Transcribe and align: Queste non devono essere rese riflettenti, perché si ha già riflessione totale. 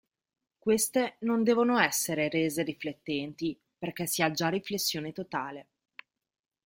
Queste 0.57 1.17
non 1.19 1.43
devono 1.43 1.77
essere 1.77 2.27
rese 2.27 2.63
riflettenti, 2.63 3.55
perché 3.77 4.07
si 4.07 4.23
ha 4.23 4.31
già 4.31 4.49
riflessione 4.49 5.11
totale. 5.11 5.67